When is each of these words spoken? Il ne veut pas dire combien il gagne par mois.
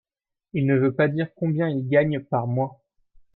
Il 0.53 0.65
ne 0.65 0.75
veut 0.79 0.95
pas 0.95 1.07
dire 1.07 1.27
combien 1.35 1.69
il 1.69 1.87
gagne 1.87 2.19
par 2.23 2.47
mois. 2.47 2.81